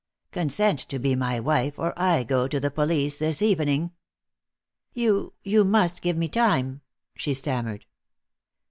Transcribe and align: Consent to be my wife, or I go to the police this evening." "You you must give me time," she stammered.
Consent 0.31 0.79
to 0.79 0.97
be 0.97 1.13
my 1.15 1.39
wife, 1.39 1.77
or 1.77 1.93
I 1.95 2.23
go 2.23 2.47
to 2.47 2.59
the 2.59 2.71
police 2.71 3.19
this 3.19 3.39
evening." 3.43 3.91
"You 4.95 5.33
you 5.43 5.63
must 5.63 6.01
give 6.01 6.17
me 6.17 6.27
time," 6.27 6.81
she 7.15 7.35
stammered. 7.35 7.85